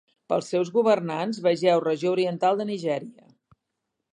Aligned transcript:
Pels 0.31 0.47
seus 0.53 0.69
governants 0.77 1.39
vegeu 1.47 1.83
Regió 1.89 2.15
Oriental 2.17 2.59
de 2.63 2.67
Nigèria. 2.71 3.29